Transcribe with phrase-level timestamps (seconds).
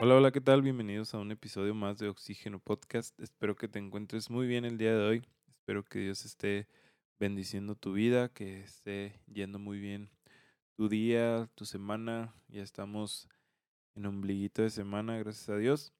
[0.00, 0.62] Hola, hola, ¿qué tal?
[0.62, 3.18] Bienvenidos a un episodio más de Oxígeno Podcast.
[3.18, 5.22] Espero que te encuentres muy bien el día de hoy.
[5.48, 6.68] Espero que Dios esté
[7.18, 10.08] bendiciendo tu vida, que esté yendo muy bien
[10.76, 12.32] tu día, tu semana.
[12.46, 13.28] Ya estamos
[13.96, 15.92] en ombliguito de semana, gracias a Dios.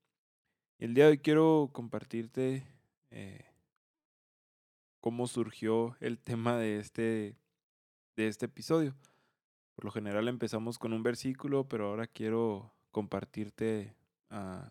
[0.78, 2.68] El día de hoy quiero compartirte
[3.10, 3.46] eh,
[5.00, 7.36] cómo surgió el tema de este,
[8.14, 8.94] de este episodio.
[9.74, 13.94] Por lo general empezamos con un versículo, pero ahora quiero compartirte
[14.30, 14.68] uh,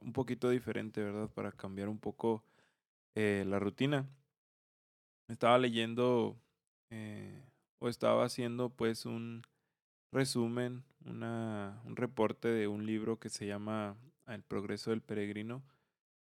[0.00, 1.28] un poquito diferente, ¿verdad?
[1.30, 2.44] Para cambiar un poco
[3.14, 4.06] eh, la rutina.
[5.28, 6.36] Estaba leyendo
[6.90, 7.44] eh,
[7.78, 9.42] o estaba haciendo pues un
[10.12, 13.96] resumen, una, un reporte de un libro que se llama
[14.26, 15.62] El progreso del peregrino.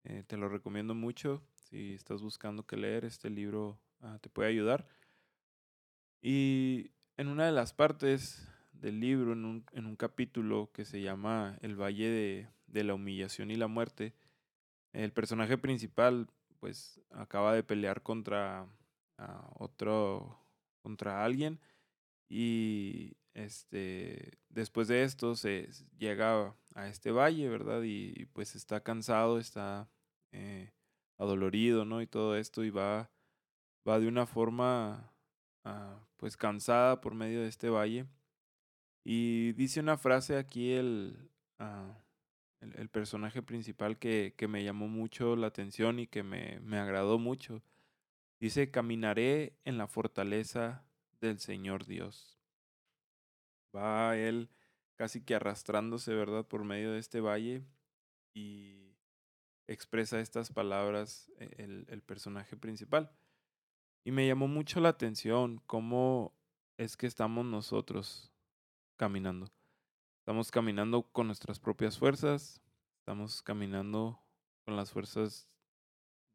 [0.03, 1.43] Eh, te lo recomiendo mucho.
[1.55, 4.87] Si estás buscando qué leer, este libro uh, te puede ayudar.
[6.21, 8.47] Y en una de las partes
[8.79, 12.93] del libro, en un, en un capítulo que se llama El Valle de, de la
[12.93, 14.13] Humillación y la Muerte,
[14.93, 16.27] el personaje principal
[16.59, 18.67] pues acaba de pelear contra
[19.17, 20.39] uh, otro,
[20.81, 21.59] contra alguien
[22.27, 27.81] y este después de esto se llega a este valle, ¿verdad?
[27.83, 29.89] Y, pues está cansado, está
[30.31, 30.71] eh,
[31.17, 32.01] adolorido, ¿no?
[32.01, 33.09] Y todo esto y va,
[33.87, 35.13] va de una forma
[35.65, 38.05] uh, pues cansada por medio de este valle
[39.03, 41.93] y dice una frase aquí el, uh,
[42.61, 46.77] el, el, personaje principal que, que, me llamó mucho la atención y que me, me
[46.77, 47.63] agradó mucho.
[48.39, 50.85] Dice, caminaré en la fortaleza
[51.21, 52.39] del Señor Dios.
[53.75, 54.49] Va él
[54.95, 57.63] casi que arrastrándose, ¿verdad?, por medio de este valle
[58.33, 58.95] y
[59.67, 63.11] expresa estas palabras e, el, el personaje principal.
[64.03, 66.33] Y me llamó mucho la atención cómo
[66.77, 68.33] es que estamos nosotros
[68.99, 69.47] caminando.
[70.19, 72.61] Estamos caminando con nuestras propias fuerzas,
[72.99, 74.19] estamos caminando
[74.65, 75.47] con las fuerzas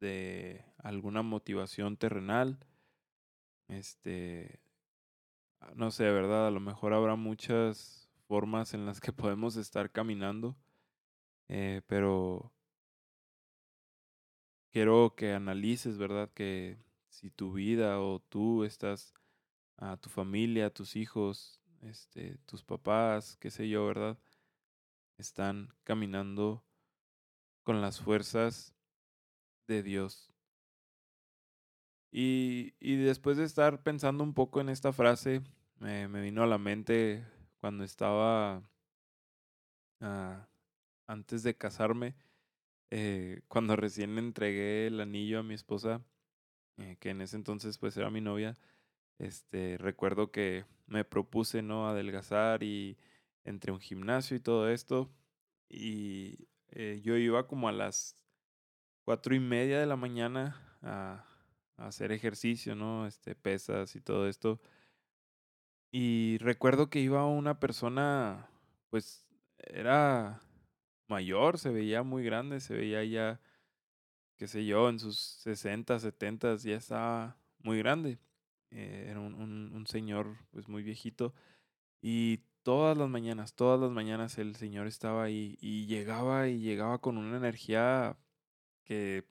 [0.01, 2.59] de alguna motivación terrenal.
[3.69, 4.61] Este,
[5.75, 6.47] no sé, ¿verdad?
[6.47, 10.57] A lo mejor habrá muchas formas en las que podemos estar caminando,
[11.49, 12.51] eh, pero
[14.73, 16.31] quiero que analices, ¿verdad?
[16.33, 16.79] Que
[17.11, 19.13] si tu vida o tú estás,
[19.77, 24.19] a tu familia, a tus hijos, este, tus papás, qué sé yo, ¿verdad?
[25.19, 26.65] Están caminando
[27.63, 28.75] con las fuerzas
[29.67, 30.33] de Dios.
[32.11, 35.43] Y, y después de estar pensando un poco en esta frase,
[35.81, 37.25] me, vino a la mente
[37.61, 38.63] cuando estaba
[40.01, 40.37] uh,
[41.07, 42.15] antes de casarme,
[42.91, 46.03] eh, cuando recién entregué el anillo a mi esposa,
[46.79, 48.57] eh, que en ese entonces pues era mi novia,
[49.19, 51.89] este, recuerdo que me propuse, ¿no?
[51.89, 52.99] Adelgazar y
[53.45, 55.11] entre un gimnasio y todo esto.
[55.69, 58.17] Y eh, yo iba como a las
[59.05, 61.27] cuatro y media de la mañana a,
[61.77, 63.07] hacer ejercicio, ¿no?
[63.07, 64.61] Este, pesas y todo esto.
[65.91, 68.49] Y recuerdo que iba una persona,
[68.91, 69.27] pues
[69.59, 70.41] era
[71.09, 73.41] mayor, se veía muy grande, se veía ya,
[74.37, 78.19] qué sé yo, en sus 60, 70, ya estaba muy grande
[78.75, 81.35] eh, era un, un, un, señor pues muy viejito
[82.03, 86.99] y todas las mañanas, todas las mañanas el señor estaba ahí y llegaba y llegaba
[87.01, 88.19] con una energía
[88.85, 89.25] que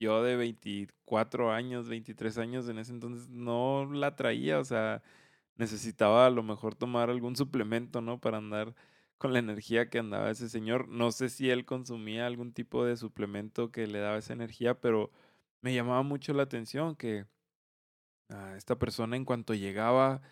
[0.00, 5.02] yo de 24 años, 23 años en ese entonces no la traía, o sea,
[5.56, 8.20] necesitaba a lo mejor tomar algún suplemento, ¿no?
[8.20, 8.74] Para andar
[9.18, 10.88] con la energía que andaba ese señor.
[10.88, 15.10] No sé si él consumía algún tipo de suplemento que le daba esa energía, pero
[15.60, 17.26] me llamaba mucho la atención que
[18.56, 20.22] esta persona en cuanto llegaba,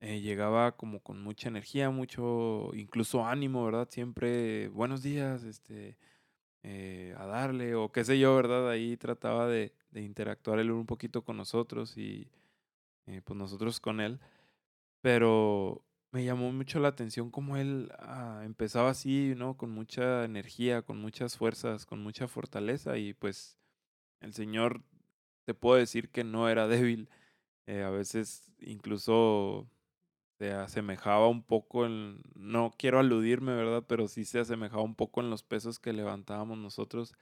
[0.00, 3.88] eh, llegaba como con mucha energía, mucho, incluso ánimo, ¿verdad?
[3.90, 5.96] Siempre, buenos días, este,
[6.62, 8.68] eh, a darle, o qué sé yo, ¿verdad?
[8.70, 12.28] Ahí trataba de, de interactuar él un poquito con nosotros y
[13.06, 14.20] eh, pues nosotros con él.
[15.00, 19.56] Pero me llamó mucho la atención cómo él ah, empezaba así, ¿no?
[19.56, 23.58] Con mucha energía, con muchas fuerzas, con mucha fortaleza y pues
[24.20, 24.82] el Señor,
[25.44, 27.08] te puedo decir que no era débil
[27.66, 29.68] eh, a veces incluso
[30.38, 33.84] se asemejaba un poco en, no quiero aludirme, ¿verdad?
[33.88, 37.14] Pero sí se asemejaba un poco en los pesos que levantábamos nosotros.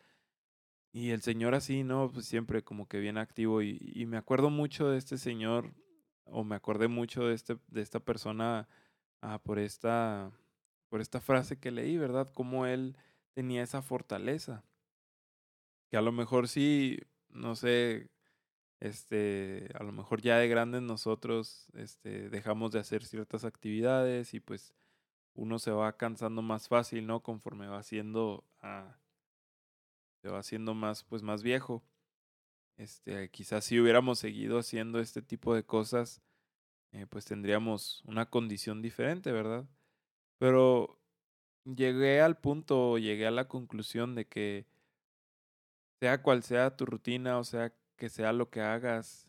[0.92, 2.10] Y el Señor así, ¿no?
[2.12, 3.62] Pues siempre como que bien activo.
[3.62, 5.72] Y, y me acuerdo mucho de este Señor,
[6.26, 8.68] o me acordé mucho de, este, de esta persona
[9.20, 10.32] ah, por, esta,
[10.88, 12.30] por esta frase que leí, ¿verdad?
[12.34, 12.96] Cómo Él
[13.34, 14.64] tenía esa fortaleza.
[15.90, 16.98] Que a lo mejor sí,
[17.28, 18.08] no sé,
[18.84, 24.40] este, a lo mejor ya de grandes nosotros este, dejamos de hacer ciertas actividades y
[24.40, 24.74] pues
[25.32, 27.22] uno se va cansando más fácil, ¿no?
[27.22, 28.98] Conforme va siendo, ah,
[30.26, 31.82] va haciendo más, pues más viejo.
[32.76, 36.20] Este, quizás si hubiéramos seguido haciendo este tipo de cosas,
[36.92, 39.66] eh, pues tendríamos una condición diferente, ¿verdad?
[40.36, 41.00] Pero
[41.64, 44.66] llegué al punto, llegué a la conclusión de que
[46.00, 47.72] sea cual sea tu rutina, o sea
[48.04, 49.26] que sea lo que hagas,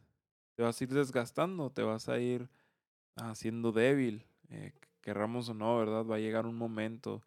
[0.56, 2.50] te vas a ir desgastando, te vas a ir
[3.16, 6.04] haciendo débil, eh, querramos o no, ¿verdad?
[6.04, 7.24] Va a llegar un momento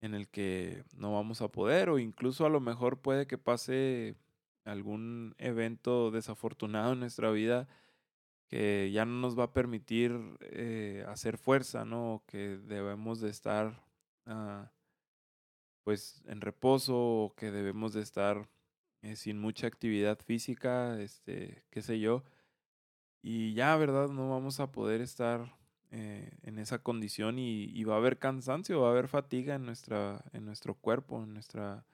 [0.00, 4.16] en el que no vamos a poder o incluso a lo mejor puede que pase
[4.64, 7.68] algún evento desafortunado en nuestra vida
[8.46, 12.22] que ya no nos va a permitir eh, hacer fuerza, ¿no?
[12.26, 13.78] Que debemos de estar
[14.24, 14.72] ah,
[15.84, 18.48] pues en reposo o que debemos de estar
[19.02, 22.24] eh, sin mucha actividad física, este, qué sé yo.
[23.22, 24.08] Y ya, ¿verdad?
[24.08, 25.54] No vamos a poder estar
[25.90, 30.24] eh, en esa condición y, va a haber cansancio, va a haber fatiga en, nuestra,
[30.32, 31.86] en nuestro cuerpo, en nuestra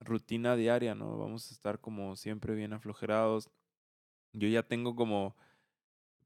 [0.00, 1.16] rutina diaria, ¿no?
[1.18, 3.50] Vamos a estar como siempre bien aflojerados.
[4.32, 5.36] Yo ya tengo como,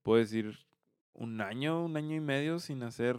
[0.03, 0.59] puedo decir,
[1.15, 3.19] un año, un año y medio sin hacer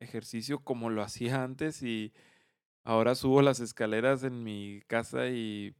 [0.00, 2.12] ejercicio como lo hacía antes y
[2.84, 5.74] ahora subo las escaleras en mi casa y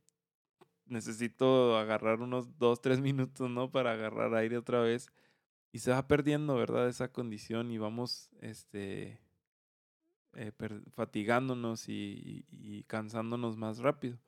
[0.86, 3.70] necesito agarrar unos dos, tres minutos, ¿no?
[3.70, 5.08] Para agarrar aire otra vez.
[5.72, 6.88] Y se va perdiendo, ¿verdad?
[6.88, 9.20] Esa condición y vamos, este,
[10.34, 10.52] eh,
[10.90, 14.18] fatigándonos y, y, cansándonos más rápido.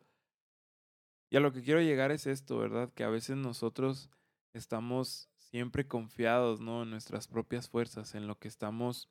[1.31, 2.93] Y a lo que quiero llegar es esto, ¿verdad?
[2.95, 4.11] Que a veces nosotros
[4.55, 6.83] estamos siempre confiados, ¿no?
[6.83, 9.11] En nuestras propias fuerzas, en lo que estamos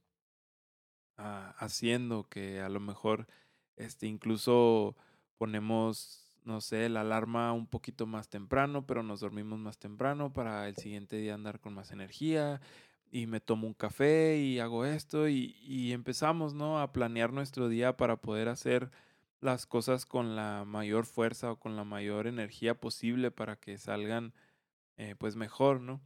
[1.18, 3.28] ah, haciendo, que a lo mejor,
[3.76, 4.96] este, incluso
[5.38, 10.68] ponemos no sé, la alarma un poquito más temprano, pero nos dormimos más temprano para
[10.68, 12.62] el siguiente día andar con más energía
[13.12, 16.80] y me tomo un café y hago esto y, y empezamos, ¿no?
[16.80, 18.92] A planear nuestro día para poder hacer
[19.44, 24.34] las cosas con la mayor fuerza o con la mayor energía posible para que salgan
[24.98, 26.02] eh, pues mejor, ¿no?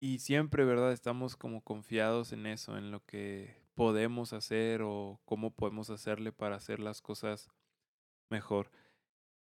[0.00, 0.92] Y siempre, ¿verdad?
[0.92, 6.56] Estamos como confiados en eso, en lo que podemos hacer o cómo podemos hacerle para
[6.56, 7.48] hacer las cosas
[8.30, 8.70] mejor.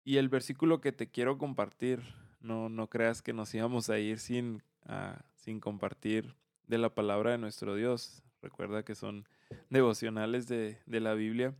[0.04, 2.02] Y el versículo que te quiero compartir,
[2.40, 6.34] no, no creas que nos íbamos a ir sin, ah, sin compartir
[6.66, 8.22] de la palabra de nuestro Dios.
[8.40, 9.28] Recuerda que son
[9.70, 11.54] devocionales de, de la Biblia.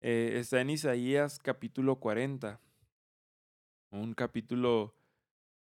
[0.00, 2.60] Eh, está en Isaías capítulo 40.
[3.90, 4.94] Un capítulo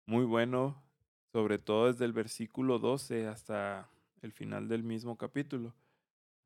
[0.05, 0.81] muy bueno,
[1.31, 3.89] sobre todo desde el versículo 12 hasta
[4.21, 5.75] el final del mismo capítulo,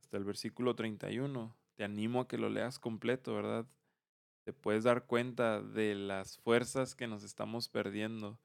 [0.01, 1.56] hasta el versículo 31.
[1.75, 3.65] Te animo a que lo leas completo, ¿verdad?
[4.44, 8.40] Te puedes dar cuenta de las fuerzas que nos estamos perdiendo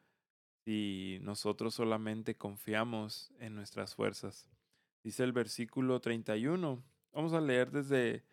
[0.64, 4.48] si nosotros solamente confiamos en nuestras fuerzas.
[5.02, 6.82] Dice el versículo 31.
[7.12, 8.24] Vamos a leer desde,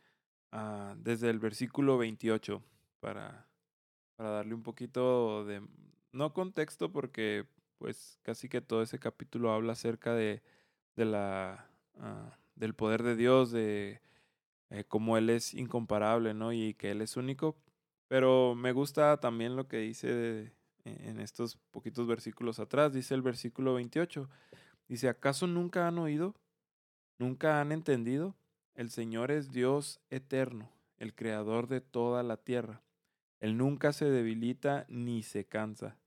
[0.51, 2.63] uh, desde el versículo 28
[2.99, 3.47] para,
[4.15, 5.65] para darle un poquito de,
[6.11, 7.45] no contexto porque
[7.77, 10.41] pues casi que todo ese capítulo habla acerca de,
[10.95, 14.01] de la, uh, del poder de Dios, de
[14.75, 16.51] eh, como Él es incomparable, ¿no?
[16.51, 17.55] Y que Él es único.
[18.07, 20.51] Pero me gusta también lo que dice
[20.83, 22.93] en estos poquitos versículos atrás.
[22.93, 24.29] Dice el versículo 28.
[24.87, 26.35] Dice, ¿acaso nunca han oído?
[27.17, 28.35] ¿Nunca han entendido?
[28.75, 32.81] El Señor es Dios eterno, el creador de toda la tierra.
[33.39, 35.97] Él nunca se debilita ni se cansa.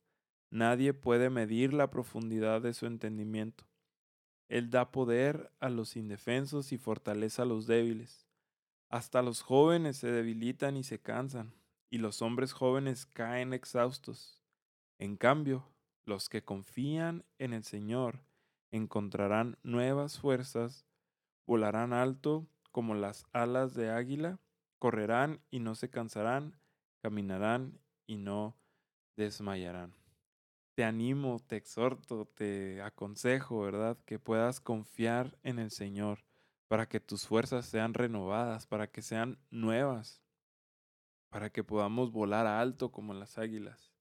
[0.51, 3.65] Nadie puede medir la profundidad de su entendimiento.
[4.49, 8.28] Él da poder a los indefensos y fortaleza a los débiles.
[8.91, 11.53] Hasta los jóvenes se debilitan y se cansan,
[11.91, 14.43] y los hombres jóvenes caen exhaustos.
[14.99, 15.69] En cambio,
[16.07, 18.25] los que confían en el Señor
[18.71, 20.87] encontrarán nuevas fuerzas,
[21.47, 24.41] volarán alto como las alas de águila,
[24.79, 26.59] correrán y no se cansarán,
[27.03, 28.57] caminarán y no
[29.17, 29.95] desmayarán.
[30.75, 33.99] Te animo, te exhorto, te aconsejo, ¿verdad?
[34.07, 36.28] Que puedas confiar en el Señor
[36.69, 40.23] para que tus fuerzas sean renovadas, para que sean nuevas,
[41.31, 43.93] para que podamos volar alto como las águilas,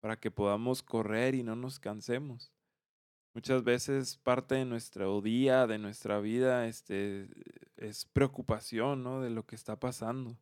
[0.00, 2.52] para que podamos correr y no nos cansemos.
[3.32, 7.28] Muchas veces parte de nuestro día, de nuestra vida, este,
[7.76, 9.20] es preocupación, ¿no?
[9.20, 10.36] De lo que está pasando.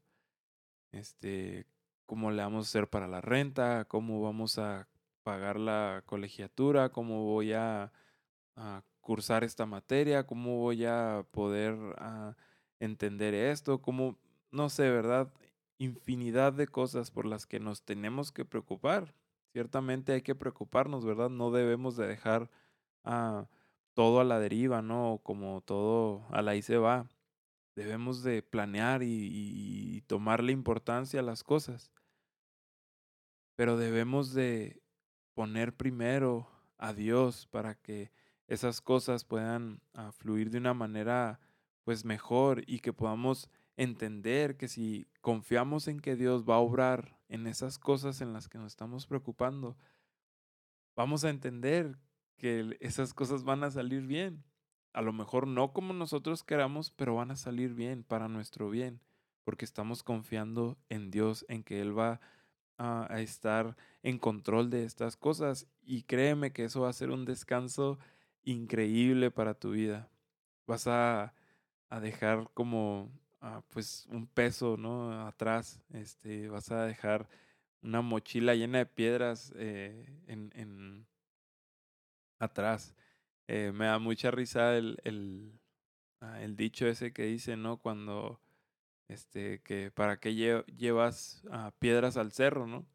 [0.91, 1.67] Este,
[2.07, 4.89] cómo le vamos a hacer para la renta, cómo vamos a
[5.23, 7.93] pagar la colegiatura, cómo voy a,
[8.57, 12.37] a cursar esta materia, cómo voy a poder ah,
[12.79, 14.19] entender esto, cómo,
[14.51, 15.33] no sé, ¿verdad?
[15.79, 19.15] Infinidad de cosas por las que nos tenemos que preocupar.
[19.55, 21.31] Ciertamente hay que preocuparnos, ¿verdad?
[21.31, 22.51] No debemos de dejar
[23.03, 23.49] ah,
[23.95, 25.23] todo a la deriva, ¿no?
[25.23, 27.09] Como todo a la ahí se va.
[27.77, 31.91] Debemos de planear y, y tomarle importancia a las cosas.
[33.57, 34.83] Pero debemos de
[35.33, 36.47] poner primero
[36.77, 38.18] a Dios para que
[38.49, 41.39] esas cosas puedan ah, fluir de una manera
[41.85, 47.17] pues mejor y que podamos entender que si confiamos en que Dios va a obrar
[47.29, 49.77] en esas cosas en las que nos estamos preocupando,
[50.97, 51.99] vamos a entender
[52.37, 54.45] que esas cosas van a salir bien.
[54.93, 59.01] A lo mejor no como nosotros queramos, pero van a salir bien para nuestro bien,
[59.45, 62.21] porque estamos confiando en Dios, en que Él va
[62.79, 65.67] a, estar en control de estas cosas.
[65.83, 67.99] Y créeme que eso va a ser un descanso
[68.51, 70.11] increíble para tu vida.
[70.67, 71.35] Vas a,
[71.91, 75.27] a dejar como Ah, pues un peso, ¿no?
[75.27, 77.29] Atrás, este, vas a dejar
[77.83, 81.07] una mochila llena de piedras eh, en, en,
[82.41, 82.95] atrás.
[83.47, 85.61] Eh, me da mucha risa el,
[86.21, 87.79] ah, el, dicho ese que dice, ¿no?
[87.79, 88.41] Cuando,
[89.09, 92.87] este, que para qué llevas ah, piedras al cerro, ¿no?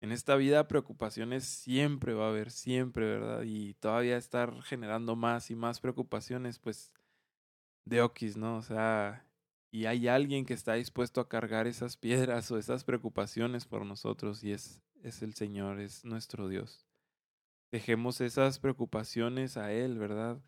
[0.00, 3.42] En esta vida preocupaciones siempre va a haber, siempre, ¿verdad?
[3.44, 6.94] Y todavía estar generando más y más preocupaciones, pues,
[7.84, 8.56] de okis, ¿no?
[8.56, 9.26] O sea,
[9.70, 14.42] y hay alguien que está dispuesto a cargar esas piedras o esas preocupaciones por nosotros
[14.42, 16.86] y es, es el Señor, es nuestro Dios.
[17.70, 20.42] Dejemos esas preocupaciones a Él, ¿verdad?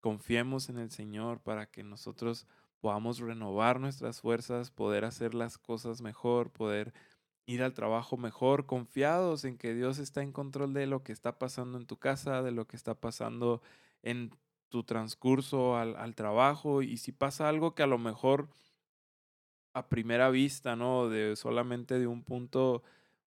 [0.00, 2.46] Confiemos en el Señor para que nosotros
[2.80, 6.92] podamos renovar nuestras fuerzas, poder hacer las cosas mejor, poder
[7.46, 11.38] ir al trabajo mejor, confiados en que Dios está en control de lo que está
[11.38, 13.62] pasando en tu casa, de lo que está pasando
[14.02, 14.30] en
[14.68, 18.48] tu transcurso al, al trabajo y si pasa algo que a lo mejor
[19.76, 21.10] a primera vista, ¿no?
[21.10, 22.82] De solamente de un punto,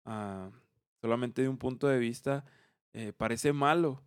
[0.05, 0.51] uh,
[1.01, 2.45] solamente de un punto de vista,
[2.93, 4.03] eh, parece malo.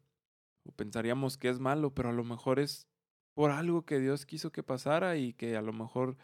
[0.63, 2.87] O pensaríamos que es malo, pero a lo mejor es
[3.33, 6.15] por algo que Dios quiso que pasara y que a lo mejor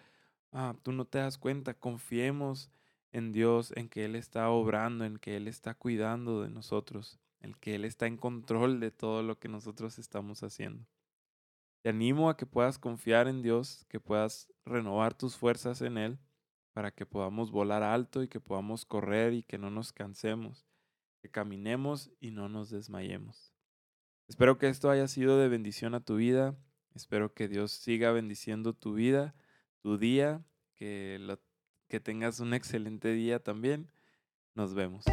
[0.52, 1.74] uh, tú no te das cuenta.
[1.74, 2.70] Confiemos
[3.14, 7.54] en Dios, en que Él está obrando, en que Él está cuidando de nosotros, en
[7.54, 10.86] que Él está en control de todo lo que nosotros estamos haciendo.
[11.84, 16.20] Te animo a que puedas confiar en Dios, que puedas renovar tus fuerzas en Él,
[16.74, 20.66] para que podamos volar alto y que podamos correr y que no nos cansemos,
[21.22, 23.54] que caminemos y no nos desmayemos.
[24.28, 26.58] Espero que esto haya sido de bendición a tu vida.
[26.96, 29.36] Espero que Dios siga bendiciendo tu vida,
[29.82, 30.44] tu día,
[30.76, 31.20] que,
[31.94, 33.88] que tengas un excelente día también.
[34.56, 35.06] Nos vemos.